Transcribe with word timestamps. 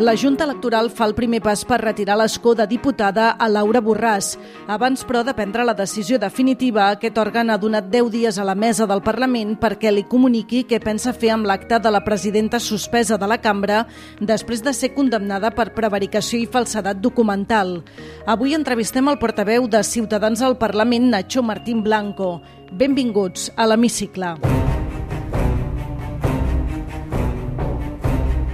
La 0.00 0.16
Junta 0.16 0.44
Electoral 0.44 0.88
fa 0.88 1.04
el 1.04 1.12
primer 1.12 1.42
pas 1.44 1.60
per 1.68 1.76
retirar 1.82 2.14
l'escó 2.16 2.54
de 2.56 2.64
diputada 2.64 3.34
a 3.36 3.48
Laura 3.52 3.82
Borràs. 3.84 4.30
Abans, 4.64 5.02
però, 5.04 5.20
de 5.20 5.34
prendre 5.36 5.60
la 5.68 5.74
decisió 5.76 6.16
definitiva, 6.16 6.86
aquest 6.88 7.18
òrgan 7.20 7.52
ha 7.52 7.58
donat 7.60 7.90
10 7.92 8.08
dies 8.14 8.38
a 8.40 8.46
la 8.48 8.54
mesa 8.56 8.86
del 8.88 9.02
Parlament 9.04 9.58
perquè 9.60 9.92
li 9.92 10.06
comuniqui 10.08 10.62
què 10.70 10.78
pensa 10.80 11.12
fer 11.12 11.34
amb 11.34 11.44
l'acte 11.44 11.76
de 11.76 11.92
la 11.92 12.00
presidenta 12.00 12.56
suspesa 12.56 13.18
de 13.20 13.28
la 13.28 13.42
cambra 13.44 13.82
després 14.20 14.64
de 14.64 14.72
ser 14.72 14.94
condemnada 14.94 15.52
per 15.52 15.74
prevaricació 15.76 16.40
i 16.40 16.48
falsedat 16.48 17.04
documental. 17.04 17.82
Avui 18.24 18.56
entrevistem 18.56 19.12
el 19.12 19.20
portaveu 19.20 19.68
de 19.68 19.84
Ciutadans 19.84 20.40
al 20.40 20.56
Parlament, 20.56 21.10
Nacho 21.12 21.44
Martín 21.44 21.84
Blanco. 21.84 22.38
Benvinguts 22.72 23.52
a 23.54 23.68
l'Hemicicle. 23.68 24.59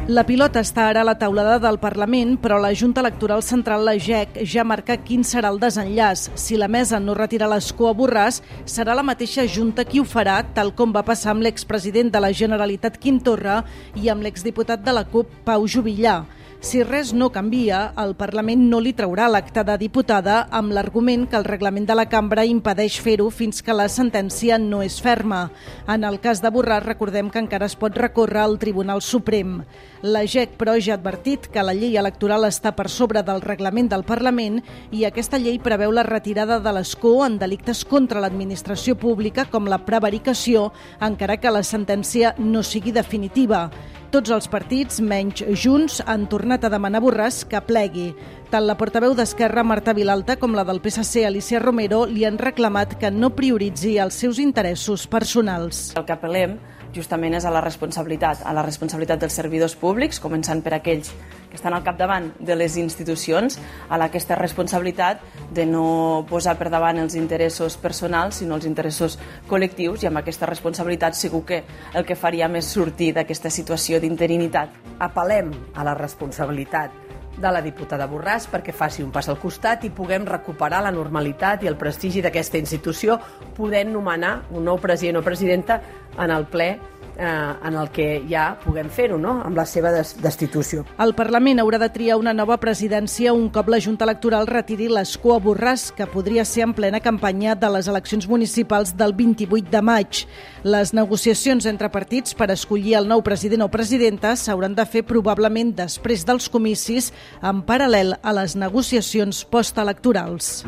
La 0.07 0.23
pilota 0.23 0.61
està 0.63 0.85
ara 0.87 1.01
a 1.03 1.07
la 1.09 1.17
taulada 1.19 1.57
del 1.59 1.81
Parlament, 1.83 2.37
però 2.39 2.61
la 2.63 2.69
Junta 2.79 3.03
Electoral 3.03 3.41
Central, 3.43 3.83
la 3.89 3.97
GEC, 3.99 4.37
ja 4.47 4.63
marca 4.63 4.95
quin 5.03 5.25
serà 5.27 5.51
el 5.51 5.59
desenllaç. 5.59 6.29
Si 6.39 6.55
la 6.55 6.69
mesa 6.71 7.01
no 7.03 7.17
retira 7.19 7.49
l'escó 7.51 7.89
a 7.91 7.95
Borràs, 7.99 8.39
serà 8.71 8.95
la 8.95 9.03
mateixa 9.03 9.49
Junta 9.51 9.83
qui 9.83 9.99
ho 9.99 10.07
farà, 10.07 10.39
tal 10.55 10.71
com 10.79 10.95
va 10.95 11.03
passar 11.03 11.33
amb 11.35 11.43
l'expresident 11.43 12.15
de 12.15 12.23
la 12.23 12.31
Generalitat 12.31 13.01
Quim 13.03 13.19
Torra 13.19 13.65
i 13.99 14.07
amb 14.07 14.23
l'exdiputat 14.23 14.87
de 14.87 14.95
la 14.95 15.03
CUP, 15.11 15.41
Pau 15.43 15.67
Jubillà. 15.67 16.21
Si 16.61 16.83
res 16.83 17.13
no 17.13 17.29
canvia, 17.31 17.93
el 18.01 18.15
Parlament 18.17 18.63
no 18.71 18.79
li 18.81 18.95
traurà 18.97 19.27
l'acte 19.29 19.63
de 19.67 19.75
diputada 19.79 20.39
amb 20.51 20.73
l'argument 20.73 21.27
que 21.29 21.37
el 21.37 21.45
reglament 21.45 21.85
de 21.87 21.95
la 21.95 22.07
cambra 22.09 22.47
impedeix 22.49 22.97
fer-ho 23.05 23.29
fins 23.31 23.61
que 23.63 23.77
la 23.77 23.87
sentència 23.93 24.57
no 24.59 24.81
és 24.83 24.97
ferma. 25.05 25.51
En 25.87 26.05
el 26.09 26.17
cas 26.25 26.41
de 26.41 26.51
Borràs, 26.51 26.83
recordem 26.87 27.29
que 27.31 27.43
encara 27.45 27.69
es 27.69 27.77
pot 27.77 27.95
recórrer 28.01 28.41
al 28.43 28.57
Tribunal 28.59 29.03
Suprem. 29.05 29.61
La 30.03 30.25
GEC, 30.25 30.57
però, 30.57 30.79
ja 30.81 30.95
ha 30.95 30.99
advertit 30.99 31.47
que 31.53 31.63
la 31.63 31.75
llei 31.77 31.99
electoral 32.01 32.49
està 32.49 32.73
per 32.77 32.89
sobre 32.89 33.23
del 33.23 33.45
reglament 33.45 33.93
del 33.93 34.07
Parlament 34.09 34.63
i 34.91 35.05
aquesta 35.05 35.39
llei 35.39 35.61
preveu 35.63 35.93
la 35.93 36.07
retirada 36.09 36.59
de 36.61 36.73
l'escó 36.73 37.19
en 37.27 37.37
delictes 37.39 37.85
contra 37.85 38.23
l'administració 38.25 38.97
pública 38.97 39.45
com 39.51 39.69
la 39.69 39.83
prevaricació, 39.85 40.71
encara 41.01 41.37
que 41.37 41.53
la 41.53 41.63
sentència 41.63 42.35
no 42.39 42.65
sigui 42.65 42.97
definitiva. 42.97 43.69
Tots 44.17 44.33
els 44.33 44.47
partits, 44.49 44.97
menys 45.05 45.43
Junts, 45.61 45.99
han 46.09 46.23
tornat 46.33 46.63
a 46.65 46.71
demanar 46.73 47.03
a 47.03 47.05
Borràs 47.05 47.43
que 47.51 47.61
plegui. 47.61 48.07
Tant 48.49 48.65
la 48.65 48.77
portaveu 48.81 49.13
d'Esquerra, 49.13 49.61
Marta 49.61 49.93
Vilalta, 49.93 50.39
com 50.41 50.57
la 50.57 50.65
del 50.65 50.81
PSC, 50.81 51.27
Alicia 51.29 51.61
Romero, 51.61 52.07
li 52.09 52.25
han 52.25 52.41
reclamat 52.41 52.95
que 52.97 53.11
no 53.13 53.35
prioritzi 53.37 53.99
els 54.01 54.17
seus 54.17 54.41
interessos 54.41 55.05
personals. 55.05 55.91
El 56.01 56.09
que 56.09 56.17
apel·lem 56.17 56.57
justament 56.97 57.37
és 57.37 57.45
a 57.45 57.53
la 57.53 57.63
responsabilitat, 57.65 58.43
a 58.45 58.55
la 58.57 58.65
responsabilitat 58.65 59.21
dels 59.23 59.37
servidors 59.37 59.77
públics, 59.79 60.21
començant 60.23 60.63
per 60.65 60.75
aquells 60.79 61.13
que 61.51 61.59
estan 61.59 61.77
al 61.77 61.85
capdavant 61.87 62.33
de 62.41 62.57
les 62.57 62.77
institucions, 62.81 63.59
a 63.89 64.01
aquesta 64.09 64.37
responsabilitat 64.41 65.23
de 65.55 65.67
no 65.69 66.27
posar 66.29 66.57
per 66.59 66.71
davant 66.73 66.99
els 67.03 67.15
interessos 67.15 67.77
personals, 67.77 68.43
sinó 68.43 68.57
els 68.59 68.67
interessos 68.67 69.19
col·lectius, 69.49 70.03
i 70.03 70.11
amb 70.11 70.23
aquesta 70.23 70.49
responsabilitat 70.51 71.15
segur 71.15 71.45
que 71.47 71.63
el 71.95 72.05
que 72.09 72.19
faria 72.19 72.49
més 72.49 72.67
sortir 72.67 73.13
d'aquesta 73.17 73.51
situació 73.51 74.01
d'interinitat. 74.01 74.75
Apel·lem 74.99 75.53
a 75.75 75.85
la 75.87 75.95
responsabilitat 75.95 77.05
de 77.37 77.53
la 77.53 77.63
diputada 77.65 78.09
Borràs 78.11 78.49
perquè 78.51 78.75
faci 78.75 79.05
un 79.05 79.13
pas 79.15 79.29
al 79.29 79.39
costat 79.41 79.85
i 79.85 79.93
puguem 79.95 80.27
recuperar 80.29 80.83
la 80.85 80.95
normalitat 80.95 81.65
i 81.65 81.71
el 81.71 81.79
prestigi 81.81 82.25
d'aquesta 82.25 82.59
institució 82.59 83.19
podent 83.57 83.93
nomenar 83.93 84.39
un 84.51 84.65
nou 84.65 84.81
president 84.83 85.21
o 85.21 85.25
presidenta 85.27 85.81
en 86.17 86.33
el 86.33 86.47
ple 86.51 86.71
eh, 87.19 87.55
en 87.65 87.75
el 87.75 87.91
que 87.91 88.23
ja 88.29 88.57
puguem 88.63 88.89
fer-ho, 88.93 89.19
no?, 89.19 89.41
amb 89.45 89.57
la 89.57 89.65
seva 89.69 89.91
des 89.95 90.15
destitució. 90.23 90.85
El 91.03 91.15
Parlament 91.17 91.61
haurà 91.63 91.81
de 91.81 91.89
triar 91.93 92.19
una 92.21 92.35
nova 92.37 92.59
presidència 92.61 93.33
un 93.35 93.49
cop 93.53 93.71
la 93.73 93.81
Junta 93.83 94.07
Electoral 94.07 94.49
retiri 94.49 94.89
l'escó 94.93 95.37
a 95.37 95.41
Borràs, 95.43 95.89
que 95.97 96.09
podria 96.11 96.45
ser 96.45 96.67
en 96.67 96.75
plena 96.77 97.01
campanya 97.01 97.57
de 97.57 97.71
les 97.73 97.89
eleccions 97.89 98.29
municipals 98.29 98.95
del 98.97 99.15
28 99.17 99.71
de 99.73 99.83
maig. 99.83 100.25
Les 100.65 100.93
negociacions 100.97 101.67
entre 101.67 101.91
partits 101.93 102.35
per 102.37 102.51
escollir 102.53 102.97
el 103.01 103.09
nou 103.09 103.23
president 103.25 103.67
o 103.67 103.71
presidenta 103.73 104.35
s'hauran 104.37 104.75
de 104.77 104.87
fer 104.87 105.05
probablement 105.07 105.73
després 105.77 106.27
dels 106.27 106.51
comicis, 106.53 107.13
en 107.43 107.63
paral·lel 107.67 108.15
a 108.23 108.33
les 108.37 108.57
negociacions 108.57 109.45
postelectorals. 109.51 110.65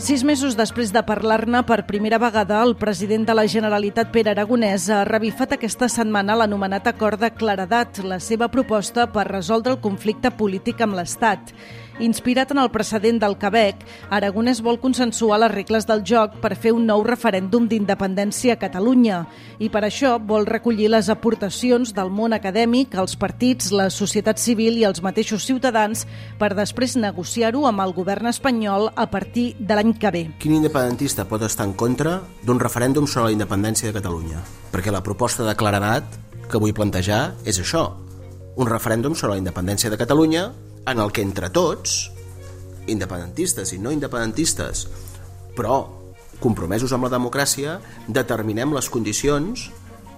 Sis 0.00 0.22
mesos 0.24 0.54
després 0.56 0.94
de 0.94 1.02
parlar-ne 1.04 1.60
per 1.68 1.84
primera 1.84 2.16
vegada, 2.18 2.62
el 2.64 2.72
president 2.80 3.26
de 3.28 3.34
la 3.36 3.44
Generalitat, 3.44 4.08
Pere 4.14 4.32
Aragonès, 4.32 4.88
ha 4.88 5.02
revifat 5.04 5.52
aquesta 5.58 5.90
setmana 5.92 6.38
l'anomenat 6.40 6.88
acord 6.88 7.20
de 7.20 7.28
claredat, 7.36 8.00
la 8.00 8.16
seva 8.18 8.48
proposta 8.48 9.04
per 9.12 9.26
resoldre 9.28 9.76
el 9.76 9.82
conflicte 9.84 10.32
polític 10.32 10.80
amb 10.80 10.96
l'Estat. 10.96 11.52
Inspirat 12.00 12.50
en 12.50 12.58
el 12.58 12.70
precedent 12.72 13.18
del 13.20 13.34
Quebec, 13.36 13.82
Aragonès 14.08 14.62
vol 14.64 14.78
consensuar 14.80 15.36
les 15.42 15.50
regles 15.52 15.84
del 15.84 16.00
joc 16.08 16.38
per 16.40 16.54
fer 16.56 16.70
un 16.72 16.86
nou 16.88 17.02
referèndum 17.04 17.66
d'independència 17.68 18.54
a 18.54 18.60
Catalunya 18.62 19.18
i 19.60 19.68
per 19.68 19.82
això 19.84 20.14
vol 20.16 20.48
recollir 20.48 20.88
les 20.88 21.10
aportacions 21.12 21.92
del 21.92 22.08
món 22.08 22.32
acadèmic, 22.32 22.96
els 22.96 23.18
partits, 23.20 23.68
la 23.76 23.90
societat 23.92 24.40
civil 24.40 24.78
i 24.80 24.86
els 24.88 25.02
mateixos 25.04 25.44
ciutadans 25.44 26.06
per 26.40 26.54
després 26.56 26.96
negociar-ho 26.96 27.66
amb 27.68 27.84
el 27.84 27.92
govern 27.92 28.32
espanyol 28.32 28.88
a 28.96 29.10
partir 29.12 29.52
de 29.60 29.76
l'any 29.76 29.92
que 29.92 30.14
ve. 30.16 30.24
Quin 30.40 30.56
independentista 30.56 31.28
pot 31.28 31.44
estar 31.44 31.68
en 31.68 31.76
contra 31.76 32.22
d'un 32.40 32.64
referèndum 32.64 33.04
sobre 33.04 33.28
la 33.28 33.36
independència 33.36 33.92
de 33.92 33.98
Catalunya? 34.00 34.40
Perquè 34.72 34.88
la 34.88 35.04
proposta 35.04 35.44
de 35.44 35.52
claredat 35.52 36.16
que 36.48 36.56
vull 36.56 36.72
plantejar 36.72 37.36
és 37.44 37.60
això, 37.60 37.90
un 38.56 38.72
referèndum 38.72 39.12
sobre 39.12 39.36
la 39.36 39.44
independència 39.44 39.92
de 39.92 40.00
Catalunya 40.00 40.48
en 40.86 40.98
el 40.98 41.12
que 41.12 41.22
entre 41.22 41.50
tots, 41.52 42.10
independentistes 42.90 43.74
i 43.74 43.78
no 43.82 43.92
independentistes, 43.94 44.86
però 45.56 45.82
compromesos 46.40 46.92
amb 46.96 47.06
la 47.06 47.12
democràcia, 47.12 47.78
determinem 48.08 48.72
les 48.74 48.88
condicions 48.92 49.68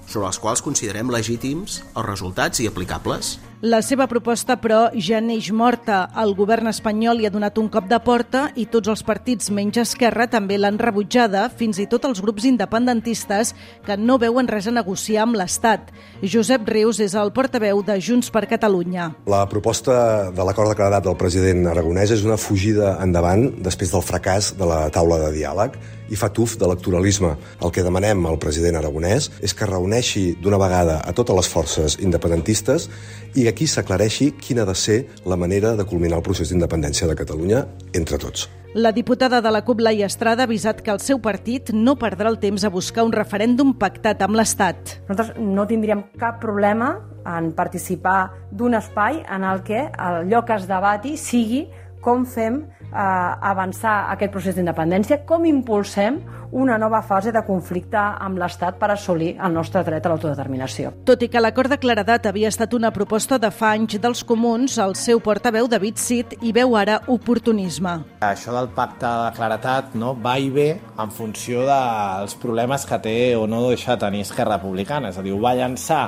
sobre 0.07 0.27
les 0.27 0.39
quals 0.39 0.63
considerem 0.63 1.11
legítims 1.11 1.81
els 1.95 2.07
resultats 2.07 2.63
i 2.63 2.69
aplicables. 2.71 3.37
La 3.63 3.79
seva 3.79 4.09
proposta, 4.11 4.57
però, 4.59 4.89
ja 4.99 5.21
neix 5.23 5.53
morta. 5.55 6.09
El 6.19 6.33
govern 6.35 6.67
espanyol 6.67 7.21
hi 7.23 7.29
ha 7.29 7.31
donat 7.31 7.61
un 7.63 7.69
cop 7.71 7.87
de 7.87 8.01
porta 8.03 8.49
i 8.59 8.65
tots 8.67 8.91
els 8.91 9.05
partits 9.07 9.53
menys 9.55 9.79
esquerra 9.85 10.27
també 10.27 10.59
l'han 10.59 10.81
rebutjada, 10.83 11.45
fins 11.61 11.79
i 11.79 11.87
tot 11.87 12.09
els 12.09 12.19
grups 12.25 12.43
independentistes 12.51 13.55
que 13.87 13.95
no 13.95 14.19
veuen 14.19 14.51
res 14.51 14.67
a 14.67 14.75
negociar 14.75 15.29
amb 15.29 15.39
l'Estat. 15.39 15.95
Josep 16.27 16.67
Rius 16.75 16.99
és 17.07 17.15
el 17.15 17.31
portaveu 17.31 17.85
de 17.87 18.01
Junts 18.03 18.35
per 18.35 18.49
Catalunya. 18.51 19.13
La 19.31 19.47
proposta 19.47 19.95
de 20.35 20.43
l'acord 20.43 20.75
de 20.75 20.81
claredat 20.83 21.07
del 21.07 21.21
president 21.23 21.71
Aragonès 21.71 22.19
és 22.19 22.27
una 22.27 22.43
fugida 22.43 22.97
endavant 22.99 23.47
després 23.63 23.95
del 23.95 24.03
fracàs 24.03 24.57
de 24.59 24.67
la 24.67 24.89
taula 24.91 25.23
de 25.23 25.37
diàleg 25.39 25.79
i 26.13 26.19
fa 26.19 26.29
tuf 26.35 26.59
d'electoralisme. 26.61 27.31
El 27.63 27.73
que 27.73 27.87
demanem 27.87 28.27
al 28.29 28.41
president 28.43 28.77
Aragonès 28.81 29.31
és 29.41 29.55
que 29.57 29.71
reuneixi 29.71 30.33
d'una 30.43 30.61
vegada 30.61 30.99
a 31.01 31.15
totes 31.17 31.39
les 31.39 31.49
forces 31.49 31.97
independentistes 32.03 32.91
i 33.39 33.47
aquí 33.53 33.69
s'aclareixi 33.69 34.33
quina 34.41 34.65
ha 34.65 34.71
de 34.73 34.75
ser 34.75 34.99
la 35.29 35.37
manera 35.37 35.77
de 35.77 35.87
culminar 35.87 36.19
el 36.19 36.27
procés 36.27 36.51
d'independència 36.51 37.07
de 37.09 37.17
Catalunya 37.19 37.67
entre 37.93 38.19
tots. 38.19 38.49
La 38.75 38.91
diputada 38.97 39.43
de 39.45 39.51
la 39.53 39.61
CUP, 39.67 39.83
Laia 39.85 40.07
Estrada, 40.09 40.47
ha 40.47 40.49
avisat 40.49 40.81
que 40.81 40.91
el 40.91 41.01
seu 41.05 41.19
partit 41.21 41.75
no 41.77 41.93
perdrà 42.01 42.31
el 42.33 42.39
temps 42.41 42.65
a 42.65 42.71
buscar 42.73 43.05
un 43.05 43.13
referèndum 43.13 43.75
pactat 43.77 44.23
amb 44.25 44.39
l'Estat. 44.39 44.95
Nosaltres 45.11 45.37
no 45.45 45.67
tindríem 45.69 46.07
cap 46.17 46.39
problema 46.41 46.95
en 47.29 47.51
participar 47.53 48.33
d'un 48.51 48.73
espai 48.81 49.21
en 49.29 49.45
el 49.45 49.61
que 49.67 49.85
allò 49.93 50.41
que 50.49 50.57
es 50.57 50.65
debati 50.71 51.19
sigui 51.21 51.67
com 52.01 52.25
fem 52.25 52.63
avançar 52.93 54.13
aquest 54.13 54.33
procés 54.33 54.57
d'independència, 54.57 55.23
com 55.27 55.45
impulsem 55.49 56.21
una 56.53 56.77
nova 56.77 57.01
fase 57.03 57.33
de 57.33 57.41
conflicte 57.47 57.97
amb 57.99 58.37
l'Estat 58.39 58.77
per 58.77 58.91
assolir 58.93 59.31
el 59.41 59.55
nostre 59.57 59.81
dret 59.87 60.05
a 60.05 60.13
l'autodeterminació. 60.13 60.93
Tot 61.09 61.23
i 61.25 61.31
que 61.33 61.41
l'acord 61.41 61.73
de 61.73 61.79
claredat 61.81 62.29
havia 62.29 62.51
estat 62.53 62.77
una 62.77 62.91
proposta 62.93 63.39
de 63.41 63.49
fa 63.51 63.73
anys 63.73 63.97
dels 64.03 64.21
comuns, 64.29 64.77
el 64.79 64.93
seu 65.01 65.23
portaveu, 65.25 65.69
David 65.69 65.97
Cid, 65.97 66.37
hi 66.43 66.53
veu 66.53 66.77
ara 66.77 67.01
oportunisme. 67.09 67.97
Això 68.29 68.53
del 68.53 68.69
pacte 68.77 69.09
de 69.09 69.33
claretat 69.39 69.97
no, 69.97 70.13
va 70.13 70.37
i 70.37 70.53
ve 70.53 70.69
en 70.77 71.11
funció 71.11 71.65
dels 71.69 72.37
problemes 72.37 72.85
que 72.85 73.01
té 73.01 73.17
o 73.37 73.49
no 73.49 73.65
deixa 73.71 73.97
tenir 73.97 74.27
Esquerra 74.27 74.61
Republicana. 74.61 75.09
És 75.09 75.19
a 75.19 75.25
dir, 75.25 75.33
ho 75.33 75.41
va 75.41 75.57
llançar 75.57 76.05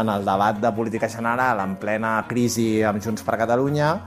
en 0.00 0.08
el 0.08 0.24
debat 0.24 0.58
de 0.58 0.72
política 0.72 1.08
general 1.08 1.60
en 1.60 1.76
plena 1.76 2.16
crisi 2.28 2.82
amb 2.82 3.02
Junts 3.04 3.22
per 3.22 3.36
Catalunya 3.38 3.98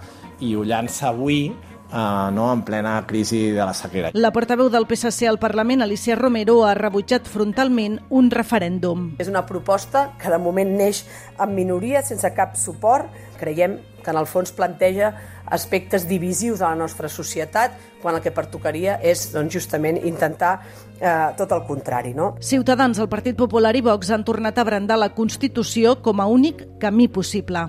i 0.44 0.56
ho 0.56 0.66
llança 0.68 1.12
avui 1.14 1.52
eh, 1.92 2.30
no, 2.34 2.52
en 2.54 2.64
plena 2.64 3.06
crisi 3.08 3.52
de 3.52 3.64
la 3.64 3.74
sequera. 3.74 4.12
La 4.14 4.32
portaveu 4.36 4.70
del 4.70 4.88
PSC 4.90 5.28
al 5.28 5.40
Parlament, 5.40 5.82
Alicia 5.82 6.16
Romero, 6.16 6.64
ha 6.66 6.74
rebutjat 6.78 7.28
frontalment 7.28 8.00
un 8.10 8.32
referèndum. 8.32 9.14
És 9.22 9.32
una 9.32 9.46
proposta 9.46 10.12
que 10.22 10.32
de 10.32 10.40
moment 10.42 10.76
neix 10.78 11.06
en 11.40 11.56
minoria, 11.56 12.04
sense 12.06 12.34
cap 12.36 12.56
suport. 12.60 13.12
Creiem 13.38 13.78
que 14.04 14.14
en 14.14 14.18
el 14.18 14.28
fons 14.30 14.54
planteja 14.56 15.12
aspectes 15.52 16.08
divisius 16.08 16.60
de 16.60 16.66
la 16.66 16.76
nostra 16.76 17.10
societat, 17.10 17.76
quan 18.02 18.16
el 18.16 18.24
que 18.24 18.32
pertocaria 18.32 18.98
és 19.04 19.28
doncs, 19.34 19.54
justament 19.54 20.00
intentar 20.00 20.54
eh, 21.00 21.34
tot 21.38 21.52
el 21.56 21.66
contrari. 21.68 22.14
No? 22.16 22.36
Ciutadans, 22.40 23.00
el 23.00 23.12
Partit 23.12 23.38
Popular 23.38 23.76
i 23.76 23.84
Vox 23.84 24.12
han 24.12 24.26
tornat 24.28 24.58
a 24.58 24.68
brandar 24.68 25.00
la 25.00 25.14
Constitució 25.16 26.00
com 26.04 26.24
a 26.24 26.28
únic 26.32 26.66
camí 26.80 27.08
possible. 27.08 27.68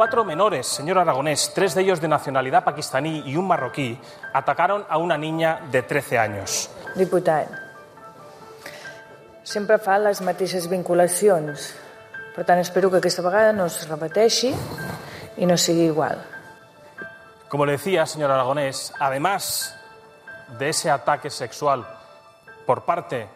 Cuatro 0.00 0.24
menores, 0.24 0.66
señor 0.66 0.96
Aragonés, 0.96 1.52
tres 1.54 1.74
de 1.74 1.82
ellos 1.82 2.00
de 2.00 2.08
nacionalidad 2.08 2.64
pakistaní 2.64 3.22
y 3.26 3.36
un 3.36 3.46
marroquí, 3.46 4.00
atacaron 4.32 4.86
a 4.88 4.96
una 4.96 5.18
niña 5.18 5.60
de 5.70 5.82
13 5.82 6.18
años. 6.18 6.70
Diputat, 6.96 7.50
sempre 9.44 9.76
fa 9.76 9.98
les 10.00 10.22
mateixes 10.24 10.70
vinculacions. 10.72 11.66
Per 12.32 12.46
tant, 12.48 12.62
espero 12.64 12.88
que 12.88 12.96
aquesta 12.96 13.20
vegada 13.20 13.52
no 13.52 13.66
es 13.68 13.76
repeteixi 13.90 14.54
i 15.36 15.44
no 15.44 15.58
sigui 15.60 15.90
igual. 15.92 16.16
Como 17.50 17.66
le 17.68 17.72
decía, 17.76 18.06
señor 18.06 18.30
Aragonés, 18.30 18.94
además 18.98 19.76
de 20.56 20.70
ese 20.70 20.88
ataque 20.88 21.28
sexual 21.28 21.84
por 22.64 22.86
parte 22.86 23.28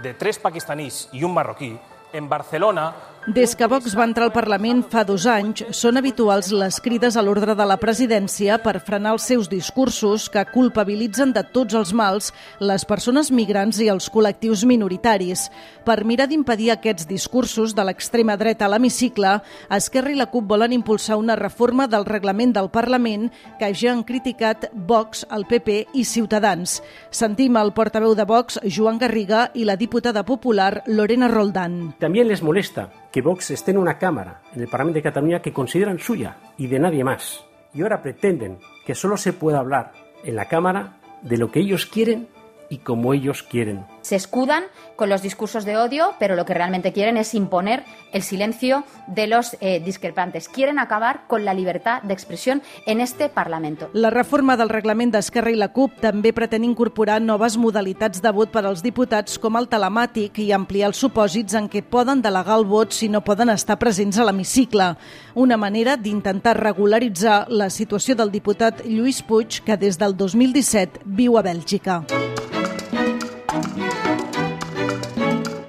de 0.00 0.14
tres 0.14 0.38
pakistaníes 0.38 1.08
y 1.10 1.24
un 1.24 1.34
marroquí, 1.34 1.76
en 2.12 2.28
Barcelona 2.28 2.94
Des 3.26 3.54
que 3.56 3.64
Vox 3.64 3.94
va 3.96 4.04
entrar 4.04 4.26
al 4.26 4.34
Parlament 4.34 4.82
fa 4.92 5.00
dos 5.08 5.24
anys, 5.24 5.62
són 5.72 5.96
habituals 5.96 6.50
les 6.52 6.76
crides 6.84 7.14
a 7.16 7.22
l'ordre 7.24 7.54
de 7.56 7.64
la 7.64 7.78
presidència 7.80 8.58
per 8.60 8.82
frenar 8.84 9.14
els 9.14 9.24
seus 9.30 9.46
discursos 9.48 10.26
que 10.28 10.42
culpabilitzen 10.52 11.30
de 11.32 11.40
tots 11.54 11.72
els 11.72 11.94
mals 11.96 12.34
les 12.60 12.82
persones 12.84 13.30
migrants 13.32 13.78
i 13.80 13.86
els 13.88 14.10
col·lectius 14.12 14.66
minoritaris. 14.68 15.46
Per 15.88 15.96
mirar 16.04 16.26
d'impedir 16.28 16.68
aquests 16.74 17.08
discursos 17.08 17.72
de 17.72 17.86
l'extrema 17.88 18.36
dreta 18.36 18.66
a 18.66 18.68
l'hemicicle, 18.74 19.38
Esquerra 19.72 20.12
i 20.12 20.18
la 20.20 20.28
CUP 20.28 20.44
volen 20.50 20.76
impulsar 20.76 21.16
una 21.16 21.38
reforma 21.40 21.86
del 21.88 22.04
reglament 22.04 22.52
del 22.52 22.68
Parlament 22.68 23.30
que 23.56 23.72
ja 23.72 23.94
han 23.94 24.04
criticat 24.04 24.68
Vox, 24.74 25.24
el 25.32 25.48
PP 25.48 25.78
i 25.94 26.04
Ciutadans. 26.04 26.82
Sentim 27.08 27.56
el 27.56 27.72
portaveu 27.72 28.12
de 28.12 28.28
Vox, 28.28 28.60
Joan 28.68 29.00
Garriga, 29.00 29.46
i 29.54 29.64
la 29.64 29.80
diputada 29.80 30.26
popular 30.28 30.82
Lorena 30.84 31.32
Roldán. 31.32 31.94
También 31.98 32.28
les 32.28 32.42
molesta 32.42 32.90
que 33.14 33.22
Vox 33.22 33.52
esté 33.52 33.70
en 33.70 33.78
una 33.78 33.96
Cámara, 33.96 34.42
en 34.56 34.62
el 34.62 34.66
Parlamento 34.66 34.96
de 34.96 35.04
Cataluña, 35.04 35.40
que 35.40 35.52
consideran 35.52 36.00
suya 36.00 36.36
y 36.58 36.66
de 36.66 36.80
nadie 36.80 37.04
más. 37.04 37.44
Y 37.72 37.80
ahora 37.80 38.02
pretenden 38.02 38.58
que 38.84 38.96
solo 38.96 39.16
se 39.16 39.32
pueda 39.32 39.60
hablar 39.60 39.92
en 40.24 40.34
la 40.34 40.48
Cámara 40.48 40.96
de 41.22 41.36
lo 41.36 41.52
que 41.52 41.60
ellos 41.60 41.86
quieren 41.86 42.26
y 42.68 42.78
como 42.78 43.14
ellos 43.14 43.42
quieren. 43.42 43.84
Se 44.02 44.16
escudan 44.16 44.64
con 44.96 45.08
los 45.08 45.22
discursos 45.22 45.64
de 45.64 45.76
odio, 45.76 46.14
pero 46.18 46.36
lo 46.36 46.44
que 46.44 46.54
realmente 46.54 46.92
quieren 46.92 47.16
es 47.16 47.34
imponer 47.34 47.84
el 48.12 48.22
silencio 48.22 48.84
de 49.06 49.26
los 49.26 49.56
eh, 49.60 49.80
discrepantes. 49.80 50.48
Quieren 50.48 50.78
acabar 50.78 51.22
con 51.26 51.44
la 51.44 51.54
libertad 51.54 52.02
de 52.02 52.12
expresión 52.14 52.62
en 52.86 53.00
este 53.00 53.28
Parlamento. 53.28 53.88
La 53.92 54.10
reforma 54.10 54.56
del 54.56 54.68
reglament 54.68 55.12
d'Esquerra 55.14 55.52
i 55.52 55.58
la 55.58 55.70
CUP 55.74 55.98
també 56.02 56.34
pretén 56.36 56.66
incorporar 56.66 57.20
noves 57.22 57.56
modalitats 57.60 58.22
de 58.22 58.32
vot 58.34 58.52
per 58.54 58.64
als 58.64 58.84
diputats 58.84 59.38
com 59.40 59.56
el 59.58 59.68
telemàtic 59.72 60.38
i 60.44 60.50
ampliar 60.52 60.92
els 60.92 61.00
supòsits 61.00 61.56
en 61.58 61.68
què 61.72 61.82
poden 61.82 62.22
delegar 62.22 62.58
el 62.60 62.68
vot 62.68 62.94
si 62.94 63.08
no 63.08 63.24
poden 63.24 63.52
estar 63.54 63.78
presents 63.80 64.18
a 64.18 64.28
l'hemicicle. 64.28 64.94
Una 65.34 65.56
manera 65.56 65.96
d'intentar 65.96 66.56
regularitzar 66.60 67.46
la 67.48 67.70
situació 67.70 68.14
del 68.14 68.30
diputat 68.30 68.84
Lluís 68.86 69.22
Puig, 69.22 69.62
que 69.64 69.76
des 69.76 69.98
del 69.98 70.16
2017 70.16 71.02
viu 71.04 71.38
a 71.38 71.42
Bèlgica. 71.42 72.02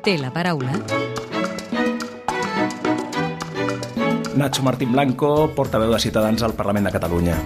Té 0.06 0.19
la 0.22 0.30
paraula 0.30 0.69
Nacho 4.38 4.62
Martín 4.62 4.92
Blanco, 4.94 5.50
portaveu 5.57 5.90
de 5.96 6.00
Ciutadans 6.04 6.44
al 6.46 6.54
Parlament 6.54 6.86
de 6.86 6.94
Catalunya. 6.94 7.40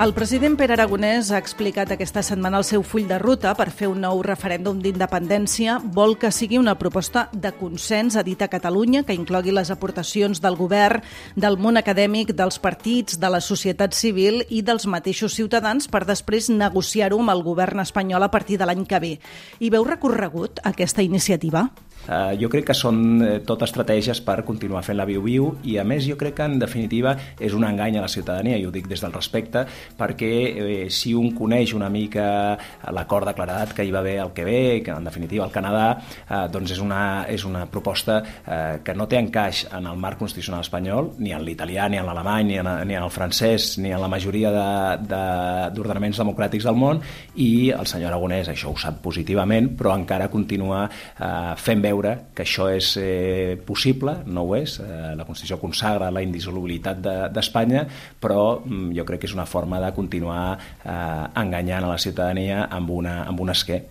El 0.00 0.14
president 0.16 0.54
Pere 0.56 0.72
Aragonès 0.72 1.28
ha 1.28 1.36
explicat 1.36 1.90
aquesta 1.92 2.22
setmana 2.24 2.56
el 2.56 2.64
seu 2.64 2.80
full 2.80 3.04
de 3.04 3.18
ruta 3.20 3.50
per 3.52 3.66
fer 3.68 3.90
un 3.90 3.98
nou 4.00 4.22
referèndum 4.24 4.78
d'independència. 4.80 5.74
Vol 5.92 6.14
que 6.16 6.30
sigui 6.32 6.56
una 6.56 6.72
proposta 6.80 7.26
de 7.34 7.50
consens, 7.52 8.16
a 8.16 8.24
Catalunya, 8.48 9.02
que 9.04 9.12
inclogui 9.12 9.52
les 9.52 9.68
aportacions 9.70 10.40
del 10.40 10.56
govern, 10.56 11.02
del 11.36 11.58
món 11.58 11.76
acadèmic, 11.76 12.32
dels 12.32 12.58
partits, 12.58 13.20
de 13.20 13.28
la 13.28 13.42
societat 13.42 13.92
civil 13.92 14.40
i 14.48 14.62
dels 14.62 14.86
mateixos 14.86 15.36
ciutadans 15.36 15.86
per 15.86 16.06
després 16.06 16.48
negociar-ho 16.48 17.20
amb 17.20 17.36
el 17.36 17.44
govern 17.44 17.84
espanyol 17.84 18.22
a 18.22 18.30
partir 18.30 18.56
de 18.56 18.64
l'any 18.64 18.86
que 18.86 19.00
ve. 19.04 19.14
I 19.60 19.68
veu 19.68 19.84
recorregut 19.84 20.64
aquesta 20.64 21.02
iniciativa? 21.02 21.68
Uh, 22.08 22.32
jo 22.40 22.48
crec 22.50 22.70
que 22.70 22.74
són 22.74 23.20
eh, 23.22 23.32
tot 23.46 23.60
estratègies 23.62 24.22
per 24.24 24.40
continuar 24.46 24.80
fent 24.82 24.96
la 24.98 25.04
viu-viu 25.06 25.50
i 25.68 25.76
a 25.78 25.84
més 25.86 26.06
jo 26.08 26.16
crec 26.18 26.38
que 26.38 26.46
en 26.48 26.56
definitiva 26.58 27.12
és 27.38 27.52
un 27.54 27.66
engany 27.66 27.98
a 27.98 28.04
la 28.04 28.08
ciutadania, 28.08 28.56
i 28.56 28.64
ho 28.66 28.72
dic 28.74 28.88
des 28.90 29.02
del 29.04 29.12
respecte 29.12 29.66
perquè 29.98 30.30
eh, 30.48 30.86
si 30.90 31.12
un 31.14 31.30
coneix 31.36 31.74
una 31.76 31.90
mica 31.92 32.56
l'acord 32.96 33.28
de 33.28 33.34
claredat 33.36 33.74
que 33.76 33.84
hi 33.84 33.92
va 33.94 34.00
haver 34.00 34.16
al 34.22 34.32
Quebec, 34.34 34.84
que 34.86 34.96
en 34.96 35.06
definitiva 35.06 35.44
al 35.44 35.52
Canadà 35.54 35.86
eh, 36.00 36.46
doncs 36.52 36.74
és 36.74 36.80
una, 36.82 37.02
és 37.28 37.44
una 37.46 37.66
proposta 37.70 38.20
eh, 38.24 38.80
que 38.84 38.96
no 38.96 39.06
té 39.10 39.20
encaix 39.20 39.66
en 39.70 39.86
el 39.90 40.00
marc 40.00 40.18
constitucional 40.20 40.64
espanyol, 40.64 41.12
ni 41.20 41.34
en 41.36 41.44
l'italià, 41.44 41.88
ni 41.92 42.00
en 42.00 42.08
l'alemany, 42.08 42.48
ni, 42.48 42.58
en, 42.62 42.70
ni 42.88 42.96
en 42.96 43.04
el 43.04 43.12
francès, 43.14 43.76
ni 43.78 43.92
en 43.92 44.00
la 44.02 44.10
majoria 44.10 44.50
d'ordenaments 44.50 46.16
de, 46.16 46.18
de, 46.18 46.24
democràtics 46.24 46.66
del 46.66 46.78
món 46.80 47.00
i 47.36 47.70
el 47.74 47.86
senyor 47.88 48.12
Aragonès 48.12 48.50
això 48.52 48.72
ho 48.72 48.78
sap 48.80 49.00
positivament, 49.04 49.72
però 49.78 49.94
encara 49.96 50.30
continua 50.32 50.86
eh, 50.88 51.54
fent 51.60 51.84
veure 51.90 52.16
que 52.34 52.46
això 52.46 52.70
és 52.72 52.94
eh, 53.00 53.58
possible, 53.66 54.20
no 54.26 54.46
ho 54.46 54.56
és, 54.58 54.78
eh, 54.80 55.12
la 55.18 55.26
Constitució 55.28 55.60
consagra 55.60 56.10
la 56.14 56.24
indissolubilitat 56.24 57.04
d'Espanya, 57.34 57.84
de, 57.84 58.02
però 58.22 58.42
mm, 58.64 58.90
jo 58.96 59.06
crec 59.08 59.24
que 59.24 59.30
és 59.30 59.36
una 59.36 59.48
forma 59.50 59.82
de 59.82 59.92
continuar 59.96 60.42
eh, 60.56 61.40
enganyant 61.42 61.84
a 61.86 61.94
la 61.94 61.98
ciutadania 61.98 62.66
amb, 62.70 62.94
una, 63.00 63.22
amb 63.28 63.42
un 63.42 63.52
esquer. 63.52 63.82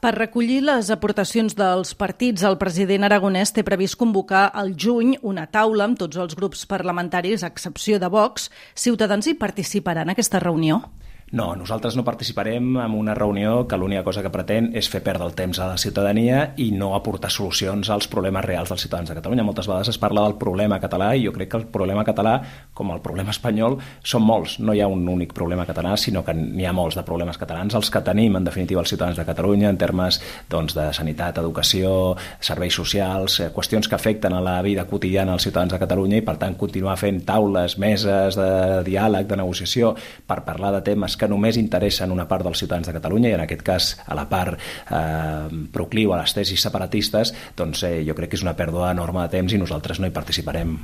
Per 0.00 0.14
recollir 0.16 0.62
les 0.64 0.88
aportacions 0.88 1.52
dels 1.52 1.90
partits, 1.92 2.40
el 2.48 2.56
president 2.56 3.04
aragonès 3.04 3.50
té 3.52 3.60
previst 3.66 3.98
convocar 4.00 4.46
al 4.56 4.72
juny 4.72 5.18
una 5.20 5.44
taula 5.52 5.84
amb 5.84 5.98
tots 6.00 6.16
els 6.16 6.38
grups 6.38 6.64
parlamentaris, 6.70 7.44
a 7.44 7.50
excepció 7.52 7.98
de 8.00 8.08
Vox. 8.08 8.48
Ciutadans 8.72 9.28
hi 9.28 9.36
participaran 9.36 10.08
en 10.08 10.14
aquesta 10.14 10.40
reunió? 10.40 10.80
No, 11.30 11.52
nosaltres 11.54 11.94
no 11.94 12.02
participarem 12.02 12.72
en 12.82 12.94
una 12.98 13.14
reunió 13.14 13.68
que 13.70 13.76
l'única 13.78 14.02
cosa 14.02 14.22
que 14.24 14.32
pretén 14.34 14.72
és 14.74 14.88
fer 14.90 14.98
perdre 15.06 15.28
el 15.28 15.36
temps 15.38 15.60
a 15.62 15.68
la 15.70 15.76
ciutadania 15.78 16.40
i 16.58 16.72
no 16.74 16.88
aportar 16.96 17.28
solucions 17.30 17.86
als 17.94 18.08
problemes 18.10 18.42
reals 18.42 18.72
dels 18.72 18.82
ciutadans 18.82 19.12
de 19.12 19.14
Catalunya. 19.14 19.44
Moltes 19.46 19.68
vegades 19.70 19.92
es 19.92 19.98
parla 20.02 20.24
del 20.24 20.34
problema 20.40 20.80
català 20.82 21.12
i 21.14 21.22
jo 21.28 21.32
crec 21.36 21.52
que 21.52 21.60
el 21.60 21.66
problema 21.70 22.02
català, 22.02 22.32
com 22.74 22.90
el 22.90 22.98
problema 23.04 23.30
espanyol, 23.30 23.76
són 24.02 24.24
molts. 24.26 24.56
No 24.58 24.74
hi 24.74 24.82
ha 24.82 24.88
un 24.90 25.06
únic 25.06 25.30
problema 25.36 25.68
català, 25.68 25.92
sinó 25.94 26.24
que 26.26 26.34
n'hi 26.34 26.66
ha 26.66 26.72
molts 26.74 26.98
de 26.98 27.06
problemes 27.06 27.38
catalans, 27.38 27.78
els 27.78 27.92
que 27.94 28.02
tenim, 28.10 28.34
en 28.34 28.50
definitiva, 28.50 28.82
els 28.82 28.90
ciutadans 28.90 29.22
de 29.22 29.28
Catalunya, 29.30 29.70
en 29.70 29.78
termes 29.78 30.18
doncs, 30.50 30.74
de 30.74 30.88
sanitat, 30.98 31.38
educació, 31.38 32.16
serveis 32.40 32.74
socials, 32.74 33.38
eh, 33.38 33.52
qüestions 33.54 33.86
que 33.86 33.94
afecten 33.94 34.34
a 34.34 34.42
la 34.42 34.56
vida 34.66 34.88
quotidiana 34.90 35.38
dels 35.38 35.46
ciutadans 35.46 35.78
de 35.78 35.82
Catalunya 35.86 36.18
i, 36.18 36.26
per 36.26 36.40
tant, 36.42 36.58
continuar 36.58 36.98
fent 36.98 37.22
taules, 37.30 37.78
meses 37.78 38.34
de 38.34 38.50
diàleg, 38.90 39.30
de 39.30 39.42
negociació, 39.44 39.94
per 40.26 40.42
parlar 40.42 40.74
de 40.74 40.84
temes 40.90 41.19
que 41.20 41.28
només 41.30 41.60
interessen 41.60 42.14
una 42.14 42.26
part 42.30 42.46
dels 42.46 42.62
ciutadans 42.62 42.88
de 42.88 42.96
Catalunya 42.96 43.30
i 43.30 43.36
en 43.36 43.44
aquest 43.44 43.66
cas 43.66 43.92
a 44.06 44.16
la 44.18 44.26
part 44.30 44.56
eh, 44.56 45.60
procliu 45.72 46.14
a 46.14 46.22
les 46.22 46.34
tesis 46.36 46.64
separatistes, 46.64 47.34
doncs 47.56 47.84
eh, 47.84 48.00
jo 48.06 48.16
crec 48.16 48.32
que 48.32 48.40
és 48.40 48.46
una 48.46 48.56
pèrdua 48.58 48.90
enorme 48.94 49.26
de 49.26 49.36
temps 49.38 49.52
i 49.54 49.60
nosaltres 49.60 50.00
no 50.00 50.08
hi 50.08 50.16
participarem. 50.16 50.78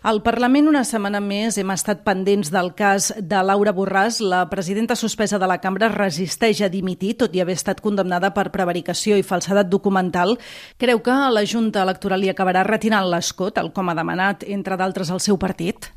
Al 0.00 0.22
Parlament 0.24 0.64
una 0.64 0.80
setmana 0.88 1.18
més 1.20 1.58
hem 1.60 1.68
estat 1.74 1.98
pendents 2.06 2.48
del 2.48 2.70
cas 2.72 3.10
de 3.20 3.42
Laura 3.44 3.74
Borràs. 3.76 4.22
La 4.24 4.46
presidenta 4.48 4.96
suspesa 4.96 5.36
de 5.36 5.44
la 5.50 5.58
cambra 5.60 5.90
resisteix 5.92 6.62
a 6.64 6.70
dimitir, 6.72 7.18
tot 7.20 7.36
i 7.36 7.44
haver 7.44 7.58
estat 7.58 7.84
condemnada 7.84 8.32
per 8.32 8.48
prevaricació 8.48 9.20
i 9.20 9.26
falsedat 9.34 9.68
documental. 9.68 10.38
Creu 10.80 11.04
que 11.04 11.20
la 11.36 11.44
Junta 11.44 11.84
Electoral 11.84 12.24
li 12.24 12.32
acabarà 12.32 12.64
retirant 12.64 13.12
l'escó, 13.12 13.52
tal 13.52 13.74
com 13.76 13.92
ha 13.92 13.98
demanat, 14.00 14.48
entre 14.48 14.80
d'altres, 14.80 15.12
el 15.12 15.20
seu 15.20 15.36
partit? 15.36 15.92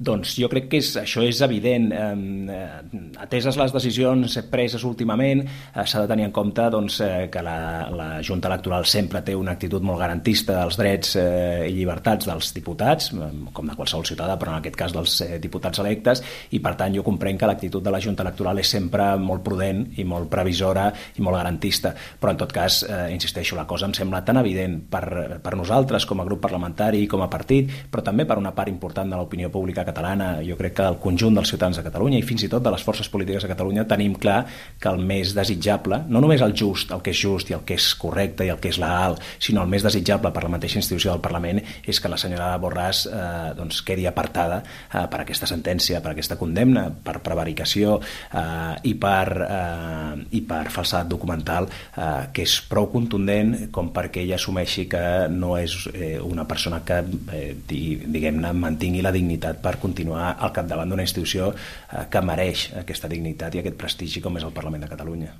Doncs 0.00 0.38
jo 0.40 0.48
crec 0.48 0.70
que 0.72 0.78
és, 0.80 0.94
això 0.96 1.20
és 1.28 1.42
evident. 1.44 1.90
Eh, 1.92 3.00
ateses 3.20 3.58
les 3.60 3.72
decisions 3.74 4.36
preses 4.48 4.84
últimament, 4.88 5.42
eh, 5.44 5.84
s'ha 5.84 6.00
de 6.00 6.08
tenir 6.08 6.24
en 6.24 6.32
compte 6.32 6.64
doncs, 6.72 7.02
eh, 7.04 7.28
que 7.28 7.42
la, 7.44 7.84
la 7.92 8.06
Junta 8.24 8.48
Electoral 8.48 8.86
sempre 8.88 9.20
té 9.20 9.34
una 9.36 9.52
actitud 9.52 9.84
molt 9.84 10.00
garantista 10.00 10.56
dels 10.56 10.78
drets 10.80 11.18
eh, 11.20 11.66
i 11.68 11.74
llibertats 11.76 12.30
dels 12.30 12.48
diputats, 12.56 13.10
com 13.52 13.68
de 13.68 13.76
qualsevol 13.76 14.06
ciutadà, 14.08 14.38
però 14.40 14.54
en 14.54 14.62
aquest 14.62 14.78
cas 14.80 14.94
dels 14.96 15.18
eh, 15.26 15.36
diputats 15.42 15.82
electes, 15.84 16.24
i 16.56 16.62
per 16.64 16.72
tant 16.80 16.96
jo 16.96 17.04
comprenc 17.04 17.42
que 17.42 17.52
l'actitud 17.52 17.84
de 17.84 17.92
la 17.92 18.00
Junta 18.00 18.24
Electoral 18.24 18.64
és 18.64 18.72
sempre 18.72 19.10
molt 19.20 19.44
prudent 19.44 19.84
i 20.00 20.08
molt 20.08 20.32
previsora 20.32 20.88
i 21.18 21.26
molt 21.26 21.36
garantista. 21.36 21.92
Però 21.92 22.32
en 22.32 22.40
tot 22.40 22.56
cas, 22.56 22.80
eh, 22.88 23.02
insisteixo, 23.12 23.52
la 23.60 23.68
cosa 23.68 23.84
em 23.84 23.92
sembla 24.00 24.24
tan 24.24 24.40
evident 24.40 24.80
per, 24.88 25.04
per 25.44 25.54
nosaltres 25.60 26.08
com 26.08 26.24
a 26.24 26.28
grup 26.32 26.40
parlamentari 26.48 27.04
i 27.04 27.12
com 27.12 27.20
a 27.20 27.28
partit, 27.28 27.68
però 27.92 28.00
també 28.00 28.24
per 28.24 28.40
una 28.40 28.56
part 28.56 28.72
important 28.72 29.12
de 29.12 29.20
l'opinió 29.20 29.52
pública 29.52 29.89
catalana, 29.90 30.30
jo 30.46 30.56
crec 30.58 30.78
que 30.78 30.86
el 30.86 30.98
conjunt 31.02 31.36
dels 31.36 31.50
ciutadans 31.52 31.80
de 31.80 31.84
Catalunya 31.86 32.20
i 32.20 32.26
fins 32.26 32.46
i 32.46 32.50
tot 32.52 32.64
de 32.64 32.72
les 32.72 32.84
forces 32.86 33.10
polítiques 33.12 33.44
de 33.44 33.50
Catalunya 33.52 33.86
tenim 33.90 34.14
clar 34.20 34.44
que 34.80 34.88
el 34.90 35.02
més 35.04 35.34
desitjable, 35.36 36.04
no 36.08 36.22
només 36.22 36.42
el 36.46 36.54
just, 36.56 36.94
el 36.94 37.02
que 37.04 37.14
és 37.14 37.20
just 37.20 37.50
i 37.50 37.56
el 37.56 37.64
que 37.66 37.76
és 37.78 37.90
correcte 37.98 38.46
i 38.46 38.52
el 38.52 38.60
que 38.62 38.70
és 38.72 38.78
legal, 38.80 39.18
sinó 39.38 39.64
el 39.64 39.72
més 39.72 39.84
desitjable 39.86 40.32
per 40.34 40.44
la 40.46 40.52
mateixa 40.56 40.80
institució 40.80 41.12
del 41.12 41.22
Parlament 41.24 41.60
és 41.60 42.00
que 42.00 42.10
la 42.10 42.18
senyora 42.20 42.52
Borràs 42.60 43.04
eh, 43.10 43.52
doncs, 43.58 43.82
quedi 43.86 44.06
apartada 44.08 44.60
eh, 44.62 45.04
per 45.10 45.22
aquesta 45.22 45.48
sentència, 45.50 46.00
per 46.04 46.14
aquesta 46.14 46.38
condemna, 46.40 46.86
per 46.90 47.18
prevaricació 47.24 47.98
eh, 48.00 48.74
i, 48.88 48.94
per, 49.00 49.26
eh, 49.46 50.14
i 50.36 50.42
per 50.46 50.62
falsedat 50.72 51.10
documental 51.10 51.68
eh, 51.70 52.30
que 52.34 52.46
és 52.46 52.58
prou 52.70 52.90
contundent 52.92 53.70
com 53.74 53.90
perquè 53.94 54.24
ella 54.24 54.38
assumeixi 54.38 54.86
que 54.90 55.04
no 55.32 55.56
és 55.58 55.76
eh, 55.94 56.18
una 56.22 56.46
persona 56.48 56.82
que 56.86 57.00
eh, 57.34 57.54
diguem-ne 57.66 58.52
mantingui 58.56 59.02
la 59.04 59.14
dignitat 59.14 59.60
per 59.62 59.76
continuar 59.82 60.34
al 60.38 60.52
capdavant 60.56 60.90
d'una 60.90 61.06
institució 61.06 61.52
eh, 61.52 62.06
que 62.10 62.24
mereix 62.24 62.68
aquesta 62.84 63.08
dignitat 63.08 63.56
i 63.56 63.64
aquest 63.64 63.80
prestigi 63.80 64.22
com 64.22 64.36
és 64.36 64.46
el 64.46 64.54
Parlament 64.56 64.86
de 64.86 64.92
Catalunya. 64.92 65.32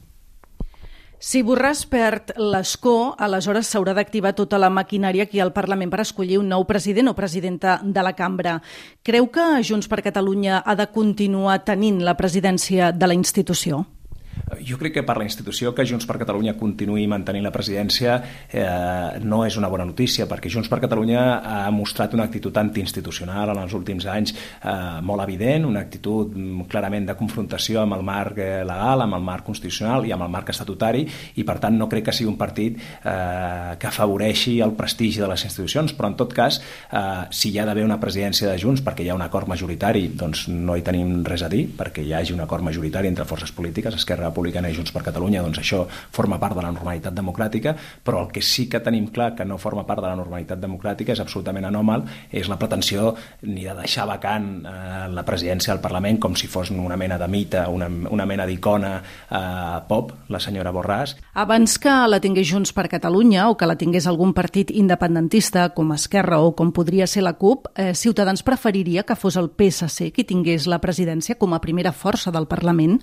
Si 1.21 1.43
Borràs 1.45 1.83
perd 1.85 2.31
l'escó, 2.41 3.13
aleshores 3.21 3.69
s'haurà 3.69 3.93
d'activar 3.93 4.33
tota 4.33 4.57
la 4.57 4.71
maquinària 4.73 5.27
aquí 5.29 5.43
al 5.45 5.53
Parlament 5.53 5.93
per 5.93 6.01
escollir 6.01 6.39
un 6.41 6.49
nou 6.49 6.65
president 6.65 7.13
o 7.13 7.15
presidenta 7.19 7.77
de 7.85 8.05
la 8.07 8.15
cambra. 8.17 8.57
Creu 9.05 9.29
que 9.29 9.45
Junts 9.61 9.91
per 9.93 10.01
Catalunya 10.01 10.63
ha 10.65 10.75
de 10.81 10.89
continuar 10.89 11.59
tenint 11.69 12.01
la 12.01 12.17
presidència 12.17 12.89
de 12.97 13.07
la 13.13 13.19
institució? 13.21 13.85
Jo 14.67 14.77
crec 14.79 14.95
que 14.99 15.05
per 15.07 15.17
la 15.19 15.25
institució 15.25 15.73
que 15.75 15.85
Junts 15.89 16.07
per 16.09 16.19
Catalunya 16.21 16.55
continuï 16.59 17.07
mantenint 17.11 17.47
la 17.47 17.53
presidència 17.55 18.17
eh, 18.53 19.21
no 19.25 19.43
és 19.47 19.57
una 19.57 19.71
bona 19.73 19.87
notícia, 19.89 20.27
perquè 20.29 20.51
Junts 20.53 20.69
per 20.69 20.81
Catalunya 20.83 21.23
ha 21.41 21.71
mostrat 21.75 22.15
una 22.17 22.27
actitud 22.29 22.57
antiinstitucional 22.61 23.55
en 23.55 23.63
els 23.63 23.75
últims 23.77 24.07
anys 24.11 24.35
eh, 24.35 25.01
molt 25.07 25.25
evident, 25.25 25.67
una 25.69 25.83
actitud 25.87 26.35
mm, 26.35 26.67
clarament 26.71 27.09
de 27.09 27.17
confrontació 27.19 27.81
amb 27.85 27.97
el 27.97 28.05
marc 28.07 28.41
eh, 28.43 28.61
legal, 28.69 29.05
amb 29.07 29.17
el 29.17 29.25
marc 29.25 29.47
constitucional 29.49 30.07
i 30.09 30.15
amb 30.17 30.27
el 30.27 30.33
marc 30.33 30.53
estatutari, 30.53 31.07
i 31.41 31.47
per 31.47 31.59
tant 31.63 31.79
no 31.79 31.89
crec 31.89 32.11
que 32.11 32.17
sigui 32.17 32.31
un 32.33 32.39
partit 32.41 32.77
eh, 32.77 33.77
que 33.81 33.91
afavoreixi 33.91 34.59
el 34.65 34.77
prestigi 34.79 35.23
de 35.23 35.31
les 35.31 35.47
institucions, 35.49 35.97
però 35.97 36.13
en 36.13 36.19
tot 36.21 36.37
cas, 36.37 36.61
eh, 36.91 37.03
si 37.33 37.55
hi 37.55 37.61
ha 37.61 37.69
d'haver 37.69 37.87
una 37.89 38.01
presidència 38.03 38.51
de 38.51 38.59
Junts 38.61 38.85
perquè 38.85 39.07
hi 39.07 39.11
ha 39.13 39.19
un 39.19 39.25
acord 39.25 39.49
majoritari, 39.49 40.09
doncs 40.21 40.47
no 40.53 40.77
hi 40.77 40.85
tenim 40.87 41.21
res 41.25 41.47
a 41.47 41.51
dir, 41.53 41.67
perquè 41.79 42.05
hi 42.05 42.15
hagi 42.17 42.37
un 42.37 42.45
acord 42.45 42.67
majoritari 42.67 43.09
entre 43.09 43.29
forces 43.29 43.55
polítiques, 43.57 43.97
Esquerra 43.97 44.29
Republicana 44.29 44.50
i 44.51 44.75
Junts 44.75 44.93
per 44.93 45.03
Catalunya, 45.07 45.43
doncs 45.43 45.61
això 45.63 45.85
forma 45.89 46.39
part 46.41 46.57
de 46.57 46.65
la 46.65 46.73
normalitat 46.73 47.15
democràtica, 47.15 47.75
però 48.05 48.25
el 48.25 48.33
que 48.35 48.43
sí 48.43 48.69
que 48.69 48.81
tenim 48.81 49.09
clar 49.15 49.35
que 49.35 49.45
no 49.45 49.59
forma 49.59 49.87
part 49.87 50.03
de 50.03 50.09
la 50.09 50.17
normalitat 50.19 50.61
democràtica 50.61 51.13
és 51.13 51.21
absolutament 51.23 51.67
anòmal, 51.69 52.05
és 52.31 52.49
la 52.49 52.59
pretensió 52.59 53.15
ni 53.43 53.65
de 53.65 53.75
deixar 53.79 54.07
vacant 54.11 54.51
eh, 54.67 55.07
la 55.13 55.25
presidència 55.27 55.75
del 55.75 55.83
Parlament 55.83 56.21
com 56.21 56.37
si 56.37 56.51
fos 56.51 56.71
una 56.71 56.97
mena 56.97 57.19
de 57.19 57.29
mite, 57.29 57.63
una, 57.69 57.89
una 57.89 58.27
mena 58.27 58.47
d'icona 58.47 58.97
eh, 59.01 59.81
pop, 59.89 60.13
la 60.29 60.41
senyora 60.43 60.73
Borràs. 60.75 61.17
Abans 61.35 61.79
que 61.79 61.95
la 62.11 62.21
tingués 62.21 62.49
Junts 62.51 62.75
per 62.77 62.89
Catalunya 62.93 63.49
o 63.51 63.57
que 63.57 63.69
la 63.69 63.79
tingués 63.81 64.09
algun 64.11 64.35
partit 64.37 64.71
independentista 64.71 65.69
com 65.77 65.95
Esquerra 65.95 66.41
o 66.41 66.53
com 66.57 66.73
podria 66.75 67.07
ser 67.07 67.25
la 67.27 67.37
CUP, 67.39 67.71
eh, 67.77 67.95
Ciutadans 67.95 68.43
preferiria 68.43 69.05
que 69.05 69.17
fos 69.17 69.37
el 69.37 69.51
PSC 69.51 70.11
qui 70.15 70.27
tingués 70.27 70.67
la 70.67 70.81
presidència 70.81 71.39
com 71.39 71.55
a 71.55 71.63
primera 71.63 71.93
força 71.93 72.33
del 72.35 72.49
Parlament? 72.51 73.01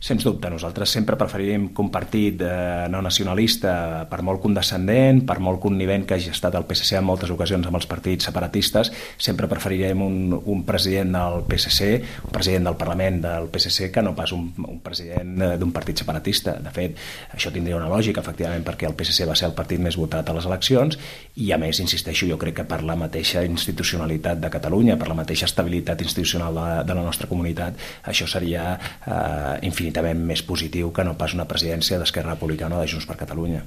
Sens 0.00 0.24
dubte, 0.24 0.48
nosaltres 0.48 0.88
sempre 0.88 1.12
preferiríem 1.20 1.66
que 1.76 1.82
un 1.82 1.90
partit 1.92 2.40
no 2.88 3.02
nacionalista, 3.04 4.06
per 4.08 4.22
molt 4.24 4.40
condescendent, 4.40 5.18
per 5.28 5.34
molt 5.44 5.60
connivent 5.60 6.06
que 6.08 6.16
hagi 6.16 6.30
estat 6.32 6.54
el 6.56 6.64
PSC 6.64 6.96
en 6.96 7.04
moltes 7.04 7.28
ocasions 7.34 7.68
amb 7.68 7.76
els 7.76 7.84
partits 7.84 8.24
separatistes, 8.30 8.88
sempre 9.20 9.44
preferiríem 9.50 10.00
un, 10.00 10.32
un 10.32 10.62
president 10.64 11.12
del 11.18 11.44
PSC, 11.50 11.88
un 12.24 12.32
president 12.32 12.70
del 12.70 12.78
Parlament 12.80 13.18
del 13.26 13.50
PSC, 13.52 13.90
que 13.92 14.04
no 14.06 14.14
pas 14.16 14.32
un, 14.32 14.46
un 14.70 14.78
president 14.80 15.34
eh, 15.36 15.50
d'un 15.60 15.74
partit 15.76 16.00
separatista. 16.00 16.56
De 16.64 16.72
fet, 16.72 16.96
això 17.36 17.52
tindria 17.52 17.76
una 17.76 17.92
lògica, 17.92 18.24
efectivament, 18.24 18.64
perquè 18.64 18.88
el 18.88 18.96
PSC 18.96 19.28
va 19.28 19.36
ser 19.36 19.50
el 19.50 19.54
partit 19.58 19.84
més 19.84 20.00
votat 20.00 20.32
a 20.32 20.38
les 20.38 20.48
eleccions 20.48 20.96
i, 21.36 21.50
a 21.52 21.60
més, 21.60 21.82
insisteixo, 21.84 22.24
jo 22.24 22.40
crec 22.40 22.62
que 22.62 22.66
per 22.72 22.80
la 22.88 22.96
mateixa 22.96 23.44
institucionalitat 23.44 24.40
de 24.40 24.54
Catalunya, 24.56 24.96
per 24.96 25.12
la 25.12 25.20
mateixa 25.20 25.44
estabilitat 25.44 26.08
institucional 26.08 26.56
de, 26.56 26.66
de 26.88 26.98
la 27.02 27.04
nostra 27.04 27.28
comunitat, 27.28 27.76
això 28.08 28.24
seria 28.24 28.72
eh, 28.80 29.60
infinitament 29.60 29.89
infinitament 29.90 30.22
més 30.26 30.42
positiu 30.46 30.92
que 30.94 31.04
no 31.04 31.16
pas 31.18 31.34
una 31.34 31.48
presidència 31.48 31.98
d'Esquerra 31.98 32.36
Republicana 32.36 32.78
o 32.78 32.80
de 32.80 32.88
Junts 32.88 33.06
per 33.06 33.18
Catalunya. 33.18 33.64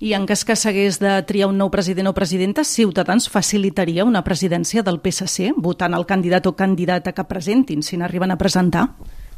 I 0.00 0.12
en 0.12 0.26
cas 0.28 0.44
que 0.44 0.56
s'hagués 0.56 0.98
de 1.00 1.22
triar 1.24 1.48
un 1.48 1.56
nou 1.56 1.70
president 1.72 2.08
o 2.08 2.14
presidenta, 2.14 2.64
Ciutadans 2.64 3.28
facilitaria 3.28 4.04
una 4.04 4.22
presidència 4.24 4.82
del 4.82 5.00
PSC 5.00 5.54
votant 5.56 5.94
el 5.96 6.04
candidat 6.04 6.46
o 6.46 6.56
candidata 6.56 7.12
que 7.12 7.24
presentin 7.24 7.82
si 7.82 7.96
n'arriben 7.96 8.30
a 8.30 8.36
presentar? 8.36 8.90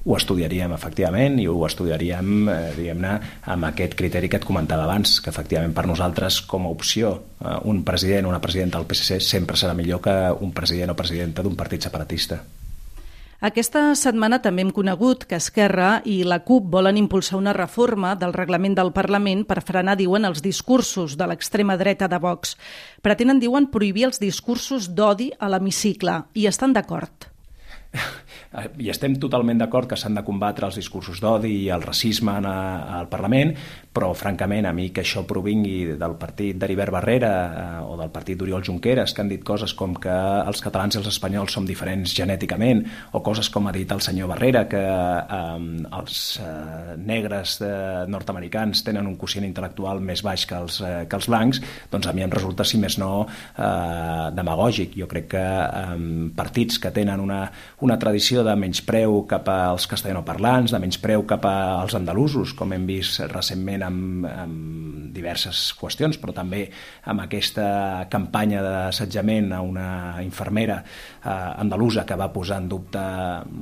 Ho 0.09 0.17
estudiaríem, 0.17 0.73
efectivament, 0.73 1.39
i 1.43 1.47
ho 1.51 1.59
estudiaríem, 1.67 2.49
eh, 2.49 2.59
diguem-ne, 2.75 3.15
amb 3.51 3.67
aquest 3.69 3.95
criteri 3.99 4.29
que 4.31 4.39
et 4.39 4.47
comentava 4.47 4.87
abans, 4.87 5.19
que 5.21 5.31
efectivament 5.31 5.75
per 5.75 5.87
nosaltres, 5.87 6.41
com 6.41 6.67
a 6.67 6.71
opció, 6.71 7.23
eh, 7.43 7.59
un 7.65 7.83
president 7.85 8.27
o 8.27 8.31
una 8.31 8.41
presidenta 8.41 8.79
del 8.79 8.87
PSC 8.87 9.21
sempre 9.21 9.57
serà 9.57 9.75
millor 9.75 10.01
que 10.01 10.15
un 10.41 10.53
president 10.53 10.91
o 10.91 10.97
presidenta 10.97 11.43
d'un 11.43 11.57
partit 11.57 11.83
separatista. 11.83 12.43
Aquesta 13.39 13.93
setmana 13.95 14.41
també 14.43 14.65
hem 14.65 14.71
conegut 14.75 15.21
que 15.31 15.39
Esquerra 15.39 16.01
i 16.11 16.17
la 16.27 16.41
CUP 16.43 16.65
volen 16.73 16.97
impulsar 16.99 17.37
una 17.39 17.53
reforma 17.55 18.17
del 18.19 18.33
reglament 18.35 18.75
del 18.75 18.91
Parlament 18.97 19.45
per 19.47 19.61
frenar, 19.63 19.95
diuen, 20.01 20.27
els 20.27 20.43
discursos 20.43 21.15
de 21.15 21.29
l'extrema 21.31 21.77
dreta 21.79 22.09
de 22.11 22.19
Vox. 22.19 22.57
Pretenen, 22.99 23.39
diuen, 23.39 23.69
prohibir 23.71 24.09
els 24.09 24.19
discursos 24.19 24.91
d'odi 24.91 25.31
a 25.39 25.53
l'hemicicle 25.53 26.17
i 26.35 26.49
estan 26.51 26.75
d'acord. 26.75 27.31
i 28.81 28.89
estem 28.89 29.19
totalment 29.21 29.59
d'acord 29.61 29.91
que 29.91 29.97
s'han 30.01 30.17
de 30.17 30.25
combatre 30.25 30.65
els 30.69 30.79
discursos 30.81 31.21
d'odi 31.21 31.51
i 31.65 31.69
el 31.75 31.83
racisme 31.85 32.33
en 32.41 32.47
a, 32.49 32.57
al 32.99 33.09
Parlament, 33.13 33.53
però 33.93 34.13
francament 34.17 34.65
a 34.69 34.73
mi 34.73 34.89
que 34.95 35.03
això 35.03 35.25
provingui 35.29 35.99
del 36.01 36.15
partit 36.21 36.57
d'Heribert 36.57 36.95
Barrera 36.95 37.33
eh, 37.33 37.83
o 37.85 37.97
del 38.01 38.13
partit 38.15 38.39
d'Oriol 38.39 38.65
Junqueras, 38.65 39.13
que 39.13 39.21
han 39.21 39.29
dit 39.29 39.45
coses 39.45 39.75
com 39.77 39.97
que 40.01 40.15
els 40.49 40.63
catalans 40.65 40.97
i 40.97 41.01
els 41.03 41.11
espanyols 41.11 41.53
som 41.59 41.67
diferents 41.69 42.15
genèticament, 42.17 42.85
o 43.13 43.21
coses 43.27 43.51
com 43.53 43.69
ha 43.69 43.75
dit 43.75 43.91
el 43.93 44.01
senyor 44.05 44.31
Barrera, 44.33 44.65
que 44.71 44.81
eh, 44.81 45.85
els 46.01 46.23
eh, 46.41 46.97
negres 46.97 47.59
eh, 47.61 48.07
nord-americans 48.09 48.85
tenen 48.87 49.11
un 49.11 49.19
quocient 49.21 49.45
intel·lectual 49.49 50.01
més 50.01 50.25
baix 50.25 50.47
que 50.49 50.57
els, 50.57 50.81
eh, 50.81 51.05
que 51.11 51.21
els 51.21 51.29
blancs, 51.29 51.61
doncs 51.93 52.09
a 52.09 52.17
mi 52.17 52.25
em 52.25 52.33
resulta, 52.33 52.65
si 52.65 52.81
més 52.81 52.97
no, 53.03 53.27
eh, 53.59 54.31
demagògic. 54.39 54.97
Jo 55.03 55.11
crec 55.11 55.29
que 55.37 55.45
eh, 55.45 56.01
partits 56.39 56.81
que 56.81 56.95
tenen 56.95 57.21
una, 57.21 57.45
una 57.85 57.99
tradició 58.01 58.38
situació 58.39 58.45
de 58.45 58.61
menyspreu 58.61 59.25
cap 59.27 59.49
als 59.51 59.87
castellanoparlants, 59.91 60.73
de 60.73 60.79
menyspreu 60.79 61.25
cap 61.27 61.45
als 61.49 61.95
andalusos, 61.95 62.55
com 62.55 62.73
hem 62.73 62.87
vist 62.87 63.21
recentment 63.33 63.83
amb, 63.83 64.27
amb 64.29 65.15
diverses 65.15 65.73
qüestions, 65.79 66.19
però 66.21 66.33
també 66.33 66.69
amb 67.09 67.25
aquesta 67.25 68.07
campanya 68.11 68.63
d'assetjament 68.63 69.53
a 69.53 69.61
una 69.63 69.89
infermera 70.23 70.83
eh, 70.83 71.31
andalusa 71.31 72.05
que 72.07 72.17
va 72.17 72.31
posar 72.33 72.61
en 72.63 72.69
dubte 72.69 73.03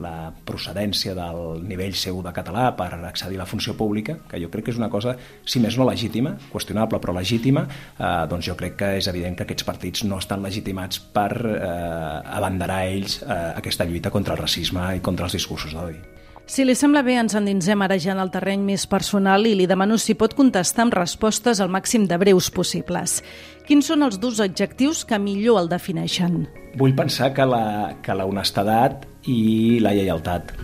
la 0.03 0.33
procedència 0.45 1.15
del 1.17 1.63
nivell 1.65 1.95
seu 1.95 2.21
de 2.23 2.35
català 2.37 2.75
per 2.77 2.91
accedir 2.99 3.39
a 3.39 3.45
la 3.45 3.49
funció 3.49 3.77
pública, 3.77 4.19
que 4.29 4.41
jo 4.43 4.51
crec 4.51 4.67
que 4.67 4.75
és 4.75 4.81
una 4.81 4.91
cosa, 4.91 5.17
si 5.45 5.63
més 5.63 5.79
no 5.79 5.87
legítima, 5.89 6.35
qüestionable 6.53 7.01
però 7.01 7.17
legítima, 7.17 7.67
eh, 7.97 8.27
doncs 8.29 8.51
jo 8.51 8.59
crec 8.59 8.77
que 8.77 8.93
és 9.01 9.09
evident 9.09 9.39
que 9.39 9.47
aquests 9.47 9.65
partits 9.65 10.05
no 10.05 10.21
estan 10.21 10.45
legitimats 10.45 11.01
per 11.01 11.31
eh, 11.55 12.37
abanderar 12.37 12.83
ells 12.91 13.23
eh, 13.23 13.41
aquesta 13.57 13.89
lluita 13.89 14.13
contra 14.13 14.37
el 14.37 14.43
racisme 14.43 14.66
racisme 14.67 14.97
i 14.97 15.01
contra 15.01 15.27
els 15.27 15.35
discursos 15.35 15.73
d'odi. 15.73 15.99
Si 16.47 16.65
li 16.65 16.77
sembla 16.77 17.03
bé, 17.03 17.17
ens 17.19 17.35
endinsem 17.35 17.81
ara 17.83 17.99
ja 17.99 18.13
en 18.13 18.21
el 18.23 18.31
terreny 18.31 18.63
més 18.63 18.87
personal 18.87 19.47
i 19.47 19.57
li 19.57 19.67
demano 19.67 19.99
si 19.99 20.15
pot 20.15 20.35
contestar 20.35 20.85
amb 20.85 20.95
respostes 20.95 21.61
al 21.61 21.69
màxim 21.69 22.07
de 22.07 22.17
breus 22.17 22.51
possibles. 22.51 23.23
Quins 23.67 23.87
són 23.87 24.05
els 24.07 24.21
dos 24.21 24.39
adjectius 24.41 25.05
que 25.05 25.19
millor 25.19 25.65
el 25.65 25.69
defineixen? 25.69 26.47
Vull 26.79 26.95
pensar 26.95 27.33
que 27.35 27.45
la, 27.45 27.97
que 28.01 28.15
la 28.15 28.27
honestedat 28.27 29.07
i 29.27 29.81
la 29.83 29.93
lleialtat. 29.93 30.55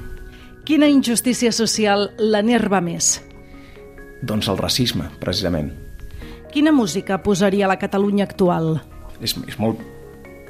Quina 0.64 0.86
injustícia 0.86 1.50
social 1.50 2.12
l'enerva 2.18 2.80
més? 2.80 3.18
Doncs 4.22 4.46
el 4.46 4.58
racisme, 4.58 5.08
precisament. 5.18 5.72
Quina 6.54 6.70
música 6.70 7.18
posaria 7.24 7.66
a 7.66 7.72
la 7.72 7.80
Catalunya 7.80 8.28
actual? 8.28 8.76
És, 9.18 9.34
és 9.48 9.58
molt 9.58 9.82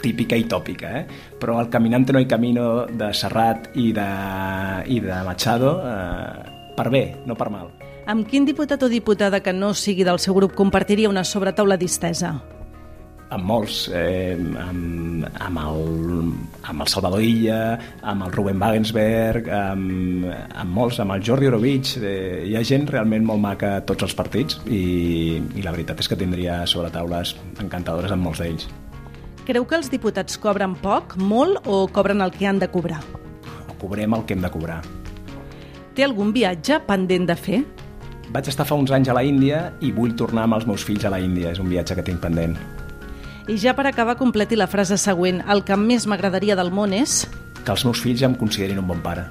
típica 0.02 0.37
i 0.38 0.44
tòpica, 0.50 0.92
eh? 1.00 1.04
però 1.40 1.61
el 1.62 1.71
Caminante 1.71 2.12
no 2.12 2.21
hay 2.21 2.26
camino 2.26 2.87
de 2.87 3.12
Serrat 3.14 3.71
i 3.78 3.92
de, 3.97 4.09
i 4.92 5.00
de 5.00 5.23
Machado 5.25 5.76
eh, 5.80 6.75
per 6.76 6.90
bé, 6.90 7.04
no 7.26 7.38
per 7.38 7.50
mal. 7.54 7.71
Amb 8.11 8.26
quin 8.26 8.44
diputat 8.44 8.82
o 8.82 8.90
diputada 8.90 9.40
que 9.40 9.54
no 9.54 9.73
sigui 9.78 10.02
del 10.04 10.18
seu 10.18 10.35
grup 10.35 10.56
compartiria 10.59 11.11
una 11.12 11.25
sobretaula 11.25 11.78
distesa? 11.78 12.40
amb 13.32 13.49
molts, 13.49 13.87
eh, 13.97 14.37
amb, 14.37 15.25
amb, 15.40 15.61
el, 15.62 16.32
amb 16.68 16.85
el 16.85 16.90
Salvador 16.92 17.23
Illa, 17.25 17.78
amb 18.02 18.26
el 18.26 18.35
Ruben 18.35 18.61
Wagensberg, 18.61 19.49
amb, 19.56 20.28
amb 20.28 20.76
molts, 20.76 21.00
amb 21.00 21.16
el 21.16 21.25
Jordi 21.25 21.49
Orovich, 21.49 21.97
eh, 22.02 22.44
hi 22.49 22.56
ha 22.59 22.64
gent 22.66 22.87
realment 22.90 23.25
molt 23.28 23.40
maca 23.42 23.76
a 23.78 23.82
tots 23.88 24.09
els 24.09 24.16
partits 24.18 24.61
i, 24.68 25.40
i 25.56 25.64
la 25.64 25.75
veritat 25.75 26.04
és 26.04 26.12
que 26.12 26.21
tindria 26.21 26.62
sobre 26.68 26.92
taules 26.92 27.37
encantadores 27.62 28.12
amb 28.12 28.28
molts 28.28 28.44
d'ells. 28.44 28.68
Creu 29.42 29.64
que 29.66 29.75
els 29.75 29.88
diputats 29.90 30.37
cobren 30.38 30.76
poc, 30.78 31.16
molt 31.18 31.66
o 31.66 31.88
cobren 31.90 32.22
el 32.22 32.30
que 32.30 32.46
han 32.46 32.61
de 32.62 32.68
cobrar? 32.70 33.00
Cobrem 33.80 34.14
el 34.14 34.22
que 34.22 34.37
hem 34.37 34.42
de 34.44 34.50
cobrar. 34.54 34.78
Té 35.96 36.04
algun 36.06 36.30
viatge 36.32 36.78
pendent 36.87 37.26
de 37.26 37.34
fer? 37.34 37.58
Vaig 38.32 38.49
estar 38.49 38.64
fa 38.64 38.78
uns 38.78 38.92
anys 38.94 39.11
a 39.11 39.16
la 39.18 39.25
Índia 39.26 39.72
i 39.82 39.90
vull 39.92 40.14
tornar 40.16 40.46
amb 40.46 40.61
els 40.61 40.68
meus 40.68 40.84
fills 40.87 41.04
a 41.04 41.11
la 41.11 41.18
Índia. 41.20 41.50
És 41.50 41.58
un 41.58 41.66
viatge 41.68 41.99
que 41.99 42.04
tinc 42.06 42.22
pendent. 42.22 42.54
I 43.50 43.58
ja 43.58 43.75
per 43.75 43.88
acabar, 43.90 44.14
completi 44.20 44.54
la 44.56 44.70
frase 44.70 44.96
següent. 44.96 45.42
El 45.50 45.64
que 45.66 45.76
més 45.76 46.06
m'agradaria 46.06 46.54
del 46.56 46.70
món 46.70 46.94
és... 46.94 47.25
Que 47.66 47.75
els 47.75 47.84
meus 47.87 48.00
fills 48.02 48.22
em 48.22 48.38
considerin 48.38 48.78
un 48.78 48.87
bon 48.87 49.02
pare. 49.02 49.26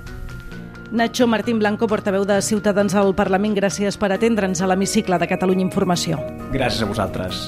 Nacho 0.91 1.23
Martín 1.23 1.59
Blanco, 1.63 1.87
portaveu 1.87 2.27
de 2.27 2.41
Ciutadans 2.43 2.95
al 2.99 3.15
Parlament, 3.15 3.55
gràcies 3.55 3.95
per 3.95 4.11
atendre'ns 4.11 4.59
a 4.59 4.67
l'hemicicle 4.67 5.15
de 5.23 5.31
Catalunya 5.31 5.63
Informació. 5.63 6.19
Gràcies 6.51 6.83
a 6.83 6.91
vosaltres. 6.91 7.47